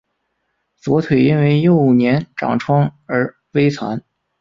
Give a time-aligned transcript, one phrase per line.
[0.77, 4.03] 左腿因为幼年长疮而微残。